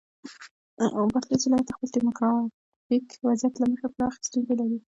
بادغیس 1.11 1.43
ولایت 1.45 1.65
د 1.67 1.71
خپل 1.75 1.89
دیموګرافیک 1.95 3.07
وضعیت 3.27 3.53
له 3.57 3.65
مخې 3.71 3.87
پراخې 3.95 4.19
ستونزې 4.27 4.53
لري. 4.59 4.79